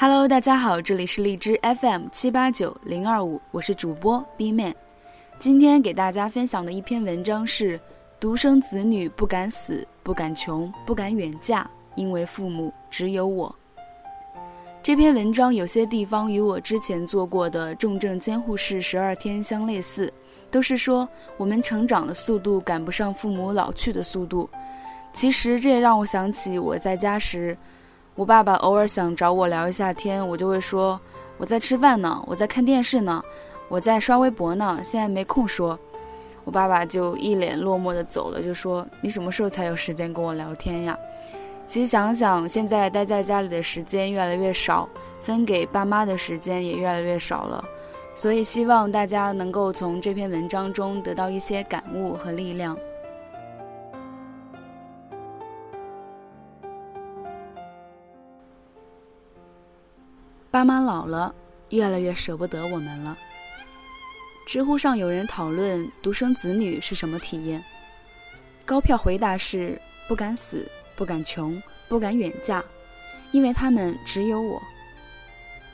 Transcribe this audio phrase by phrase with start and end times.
[0.00, 4.72] Hello，大家好，这里是荔枝 FM 七八九零二五，我是主播 B Man。
[5.40, 7.80] 今天给大家分享的一篇文章是：
[8.20, 13.52] 独生子女不敢死，不敢穷，不敢远嫁，因为父母只有我。
[14.84, 20.12] 这篇文章有些地方与我之前做过的重症监护室十二天相类似，
[20.48, 24.48] 都是说我们成长的速度赶不上父母老去的速度。
[25.12, 27.58] 其实这也让我想起我在家时。
[28.18, 31.00] 我爸爸偶尔想找我聊一下天，我就会说
[31.36, 33.22] 我在吃饭呢，我在看电视呢，
[33.68, 35.78] 我在刷微博呢，现在没空说。
[36.42, 40.98] 我爸爸就一脸落寞的走了，就说你什么时候才有时间跟我聊天呀？
[41.64, 44.88] 其实想想，现在待在家里的时间越来越少，
[45.22, 47.64] 分给爸妈的时间也越来越少了，
[48.16, 52.76] 所以希望大家能够从这篇文章中得到一些感悟和力量。
[60.58, 61.32] 爸妈老了，
[61.68, 63.16] 越来越舍不得我们了。
[64.44, 67.62] 知乎上有人讨论独生子女是什么体验，
[68.66, 72.60] 高票回答是不敢死、不敢穷、不敢远嫁，
[73.30, 74.60] 因为他们只有我。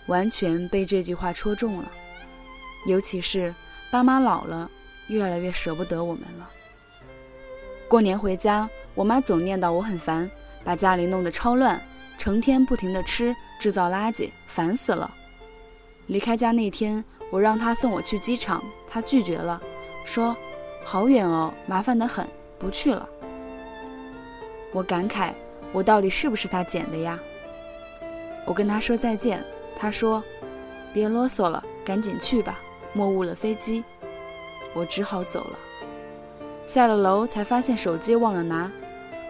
[0.06, 1.90] 完全被这句话戳中了，
[2.86, 3.54] 尤其是
[3.90, 4.70] 爸妈老了，
[5.06, 6.50] 越来越舍不得我们了。
[7.88, 10.30] 过年回家，我妈总念叨我很烦，
[10.62, 11.80] 把家里弄得超乱。
[12.16, 15.10] 成天不停的吃，制造垃圾，烦死了。
[16.06, 19.60] 离开家那天，我让他送我去机场，他拒绝了，
[20.04, 20.36] 说
[20.86, 22.24] ：“好远哦，麻烦的很，
[22.56, 23.08] 不去了。”
[24.72, 25.32] 我感慨，
[25.72, 27.18] 我到底是不是他捡的呀？
[28.44, 29.42] 我跟他说再见，
[29.76, 30.22] 他说
[30.94, 32.60] ：“别啰嗦了，赶紧去吧，
[32.92, 33.82] 莫误了飞机。”
[34.72, 35.58] 我只好走了。
[36.64, 38.70] 下了楼才发现手机忘了拿，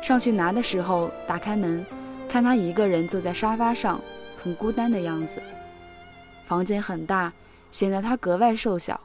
[0.02, 1.86] 上去拿的时候，打开门。
[2.28, 4.00] 看他一个人坐在沙发上，
[4.44, 5.42] 很孤单的样子。
[6.44, 7.32] 房间很大，
[7.70, 9.00] 显得他格外瘦小。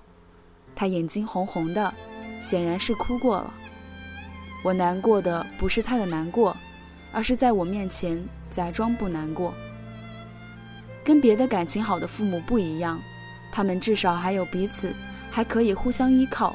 [0.76, 1.94] 他眼睛红红的，
[2.42, 3.54] 显然是哭过了。
[4.66, 6.54] 我难过的不是他的难过，
[7.14, 9.54] 而是在我面前假装不难过。
[11.06, 13.02] 跟别的感情好的父母不一样，
[13.50, 14.94] 他们至少还有彼此，
[15.32, 16.54] 还可以互相依靠。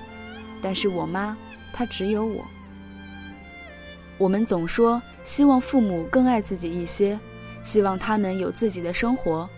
[0.60, 1.34] 但是我妈，
[1.72, 2.44] 她只有我。
[4.18, 7.18] 我们总说希望父母更爱自己一些，
[7.64, 9.48] 希望他们有自己的生活。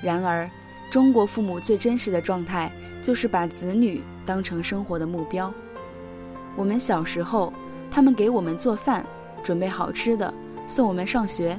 [0.00, 0.48] 然而，
[0.90, 2.72] 中国父母最真实的状态
[3.02, 5.52] 就是把子女当成生活的目标。
[6.56, 7.52] 我们小时候，
[7.90, 9.04] 他们给我们做饭，
[9.42, 10.32] 准备好吃的，
[10.66, 11.54] 送我们上学；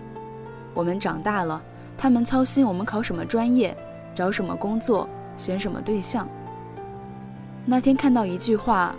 [0.74, 1.62] 我们长大了，
[1.96, 3.78] 他们操心我们考什么专业，
[4.16, 6.28] 找什么工作，选什么对象。
[7.63, 8.96] 那天看到一句话，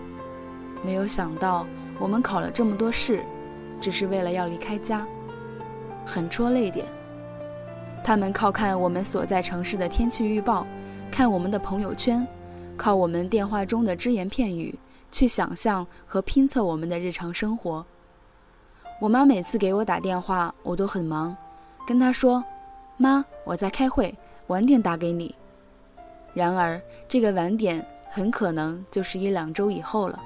[0.84, 1.66] 没有想到。
[1.98, 3.22] 我们考了这么多试，
[3.80, 5.06] 只是为了要离开家，
[6.04, 6.86] 很戳泪点。
[8.04, 10.66] 他们靠看我们所在城市的天气预报，
[11.10, 12.26] 看我们的朋友圈，
[12.76, 14.76] 靠我们电话中的只言片语
[15.10, 17.84] 去想象和拼凑我们的日常生活。
[19.00, 21.36] 我妈每次给我打电话，我都很忙，
[21.86, 22.42] 跟她说
[22.96, 24.14] ：“妈，我在开会，
[24.48, 25.34] 晚点打给你。”
[26.34, 30.18] 然而，这个晚点很可能就是一两周以后了。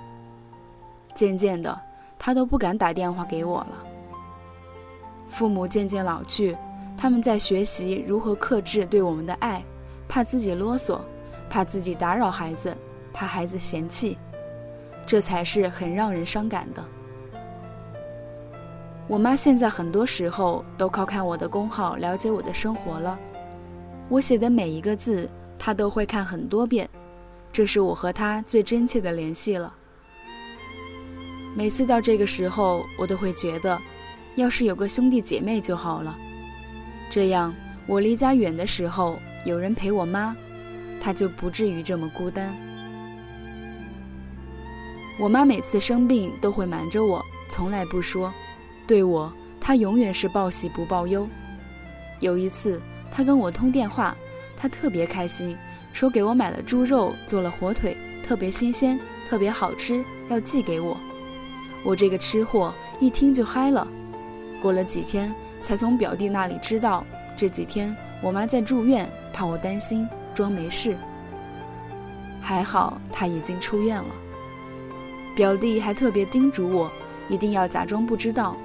[1.15, 1.79] 渐渐的，
[2.19, 3.86] 他都不敢打电话给我了。
[5.29, 6.57] 父母渐渐老去，
[6.97, 9.65] 他们在学习如何克制对我们的爱，
[10.09, 11.01] 怕自己啰嗦，
[11.49, 12.77] 怕自己打扰孩子，
[13.13, 14.17] 怕孩子嫌弃，
[15.07, 16.85] 这才是很让人伤感的。
[19.09, 23.19] 我妈现在很多时候都靠看我的公号了解我的生活了，
[24.09, 26.89] 我写的每一个字，她都会看很多遍，
[27.53, 29.73] 这是我和她最真切的联系了。
[31.55, 33.81] 每次到这个时候，我都会觉得，
[34.37, 36.17] 要是有个兄弟姐妹就好了。
[37.11, 37.55] 这样，
[37.87, 40.37] 我离家远的时候，有人陪我妈，
[41.01, 42.55] 她就不至于这么孤单。
[45.19, 48.33] 我妈每次生病都会瞒着我，从来不说。
[48.87, 51.27] 对我，她永远是报喜不报忧。
[52.21, 54.15] 有一次，她跟我通电话，
[54.55, 55.57] 她特别开心，
[55.95, 60.95] 说给我买了猪肉，做了火腿，特别新鲜，特别好吃，要寄给我。
[61.83, 63.87] 我这个吃货一听就嗨了，
[64.61, 67.05] 过了几天才从表弟那里知道，
[67.37, 70.97] 这几天我妈在住院，怕我担心，装没事。
[72.41, 74.15] 还好她已经出院了。
[75.35, 76.91] 表弟还特别叮嘱我，
[77.29, 78.57] 一定要假装不知道，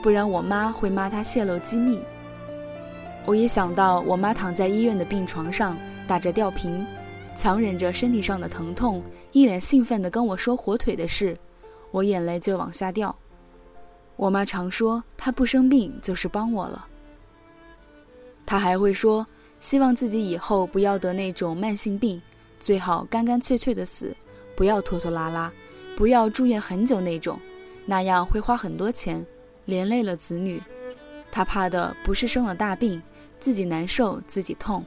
[0.00, 1.98] 不然我妈会骂他泄露机密。
[3.26, 5.76] 我一想到我妈躺在医院的病床上，
[6.06, 6.86] 打着吊瓶，
[7.34, 9.02] 强忍着身体上的疼痛，
[9.32, 11.36] 一脸兴奋地跟我说火腿的事。
[11.90, 13.14] 我眼泪就往下掉。
[14.20, 16.86] 我妈常说，她不生病就是帮我了。
[18.44, 19.26] 她还会说，
[19.58, 22.20] 希望自己以后不要得那种慢性病，
[22.58, 24.14] 最好干干脆脆的死，
[24.54, 25.50] 不要拖拖拉拉，
[25.96, 27.40] 不要住院很久那种，
[27.86, 29.24] 那样会花很多钱，
[29.64, 30.62] 连累了子女。
[31.32, 33.02] 她怕的不是生了大病，
[33.40, 34.84] 自己难受自己痛，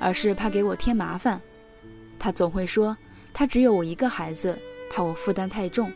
[0.00, 1.40] 而是怕给我添麻烦。
[2.18, 2.96] 她总会说，
[3.32, 4.58] 她只有我一个孩子，
[4.90, 5.92] 怕我负担太重。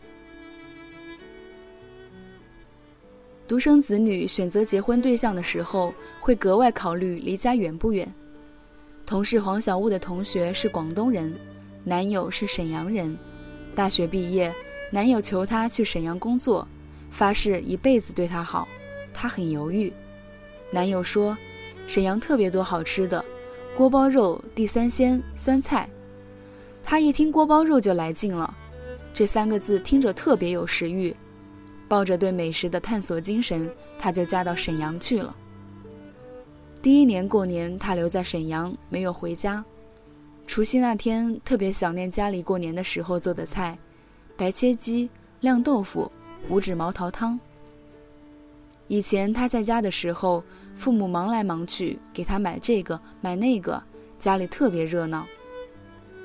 [3.47, 8.05] 独生子女选择结婚对象的时候，会格外考虑离家远不远。
[9.05, 11.33] 同事黄小雾的同学是广东人，
[11.85, 13.17] 男友是沈阳人。
[13.73, 14.53] 大学毕业，
[14.91, 16.67] 男友求她去沈阳工作，
[17.09, 18.67] 发誓一辈子对她好。
[19.13, 19.93] 她很犹豫。
[20.69, 21.37] 男友说，
[21.85, 23.23] 沈阳特别多好吃的，
[23.77, 25.89] 锅包肉、地三鲜、酸菜。
[26.83, 28.53] 她一听锅包肉就来劲了，
[29.13, 31.15] 这三个字听着特别有食欲。
[31.87, 35.35] 抱着对美食的探索精神，她就嫁到沈阳去了。
[36.81, 39.63] 第一年过年，她留在沈阳，没有回家。
[40.45, 43.77] 除夕那天，特别想念家里过年的时候做的菜：
[44.37, 45.09] 白切鸡、
[45.41, 46.09] 晾豆腐、
[46.49, 47.39] 五指毛桃汤。
[48.87, 50.41] 以前他在家的时候，
[50.75, 53.83] 父母忙来忙去，给他买这个买那个，
[54.17, 55.27] 家里特别热闹。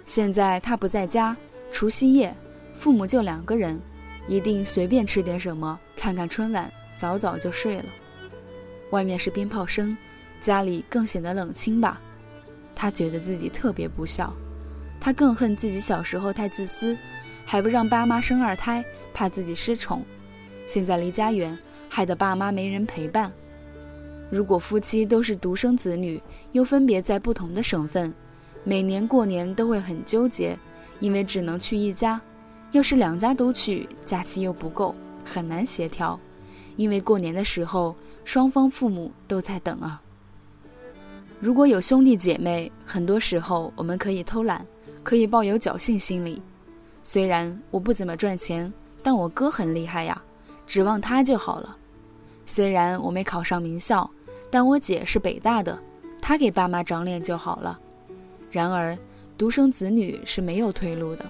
[0.05, 1.37] 现在他不在家，
[1.73, 2.33] 除夕夜，
[2.75, 3.81] 父母就两个人。
[4.29, 7.85] 一定随便吃点什么，看看春晚，早早就睡了。
[8.91, 9.97] 外面是鞭炮声，
[10.41, 12.01] 家里更显得冷清吧。
[12.75, 14.33] 他觉得自己特别不孝，
[15.01, 16.97] 他更恨自己小时候太自私，
[17.45, 20.05] 还不让爸妈生二胎，怕自己失宠。
[20.67, 21.59] 现在离家远，
[21.89, 23.33] 害得爸妈没人陪伴。
[24.31, 26.21] 如果夫妻都是独生子女，
[26.53, 28.13] 又分别在不同的省份，
[28.65, 30.57] 每年过年都会很纠结，
[31.01, 32.21] 因为只能去一家。
[32.73, 36.19] 要是两家都去，假期又不够，很难协调。
[36.77, 40.01] 因为过年的时候，双方父母都在等啊。
[41.39, 44.67] 如果有兄弟姐妹，很多时候我们可以偷懒，
[45.03, 46.41] 可以抱有侥幸心理。
[47.03, 48.73] 虽然我不怎么赚钱，
[49.03, 50.23] 但我哥很厉害呀，
[50.67, 51.77] 指望他就好了。
[52.47, 54.11] 虽然我没考上名校，
[54.51, 55.79] 但我姐是北大的，
[56.23, 57.79] 她给爸妈长脸就好了。
[58.51, 58.97] 然而，
[59.37, 61.25] 独生子女是没有退路的。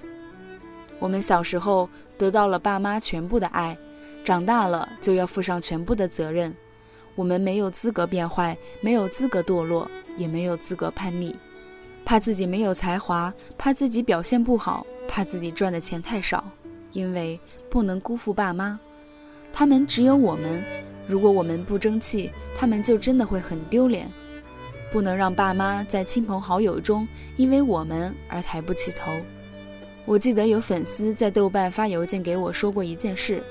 [0.99, 3.77] 我们小时候得到了爸妈全部的爱，
[4.23, 6.53] 长大了就要负上全部的责任。
[7.15, 11.35] 我们没有资格变坏，没有资格堕落，也没有资格叛逆。
[12.05, 16.43] 怕自己没有才华，怕自己表现不好，怕自己赚的钱太少，
[16.91, 18.79] 因为不能辜负爸妈。
[19.51, 20.63] 他们只有我们，
[21.07, 24.11] 如果我们不争气，他们就真的会很丢脸。
[24.91, 29.11] 不能让爸妈在亲朋好友中因为我们而抬不起头。
[30.05, 33.41] 我记得有粉丝在豆瓣发邮件给我说过一件事：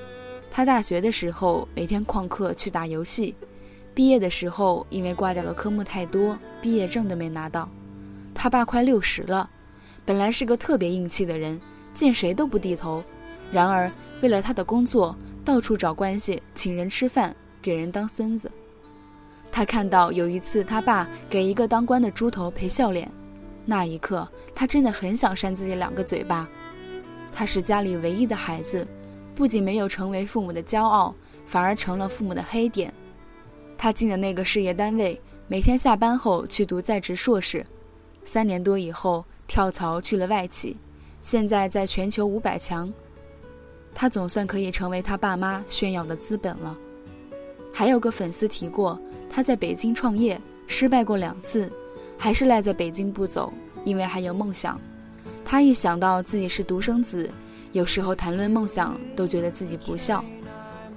[0.50, 3.34] 他大学的时候每天旷课去打游戏，
[3.94, 7.66] 毕业的时候因为挂掉的科目太多，毕业证都没拿到。
[8.34, 9.49] 他爸快六十了，
[10.04, 11.58] 本来是个特别硬气的人，
[11.94, 13.02] 见谁都不低头。
[13.50, 13.90] 然而
[14.20, 18.50] 为了他的工作，到处找关系，请人吃饭，给人当孙子。
[19.50, 23.10] 他看到有一次他爸给一个当官的猪头赔笑脸。
[23.64, 26.49] 那一刻，他真的很想扇自己两个嘴巴。
[27.32, 28.87] 他是家里唯一的孩子，
[29.35, 31.14] 不仅没有成为父母的骄傲，
[31.47, 32.92] 反而成了父母的黑点。
[33.78, 37.64] 他进的那个事业单位，每天下班后去读在职硕士，
[38.25, 40.76] 三年多以后跳槽去了外企，
[41.21, 42.92] 现在在全球五百强。
[43.95, 46.76] 他总算可以成为他爸妈炫耀的资本了。
[47.73, 49.00] 还有个粉丝提过，
[49.31, 51.73] 他在北京创业失败过两次。
[52.23, 53.52] 还是赖在北京不走，
[53.85, 54.81] 因为还有梦想。
[55.45, 57.29] 他一想到自己是独生子，
[57.73, 60.25] 有时候谈论梦想都觉得自己不孝。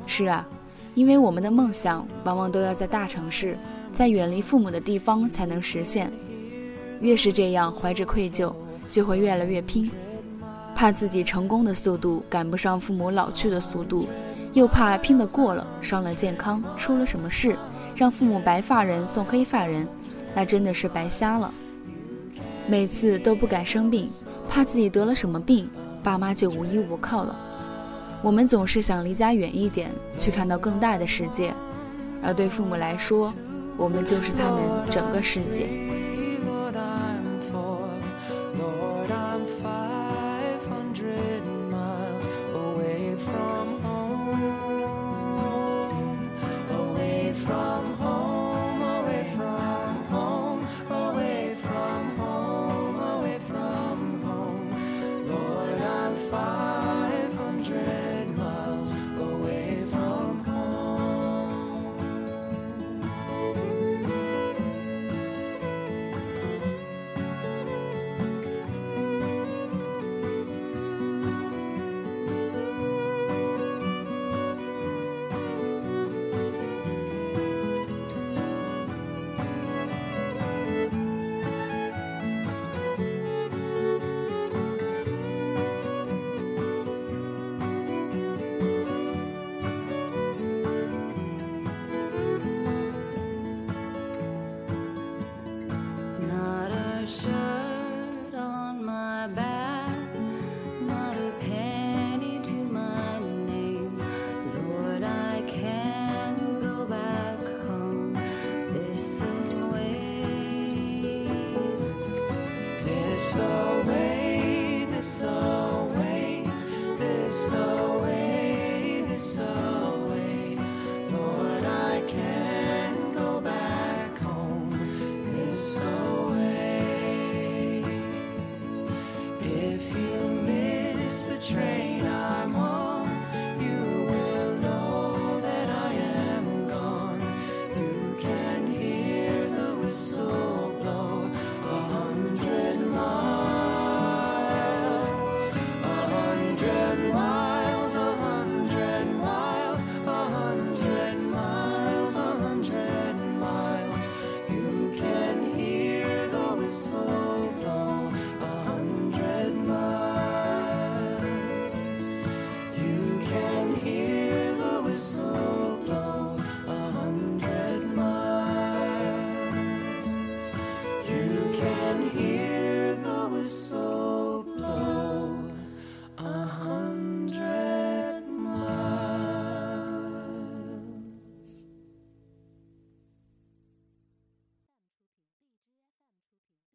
[0.05, 0.47] 是啊，
[0.93, 3.57] 因为我们的梦想往往都要在大城市，
[3.91, 6.13] 在远离父母的地方才能实现。
[7.01, 8.53] 越是这样，怀着愧疚，
[8.91, 9.89] 就会越来越拼，
[10.75, 14.07] 怕自己成功的速度赶不上父母老去的速度，
[14.53, 17.57] 又怕拼得过了伤了健康，出了什么事，
[17.95, 19.87] 让父母白发人送黑发人。
[20.35, 21.51] 那真的是白瞎了。
[22.67, 24.09] 每次都不敢生病，
[24.49, 25.69] 怕自己得了什么病，
[26.03, 27.39] 爸妈就无依无靠了。
[28.21, 31.53] 我们总是想离家远一点，去看到更大的世界，
[32.23, 33.33] 而对父母来说，
[33.77, 35.67] 我们就是他们整个世界。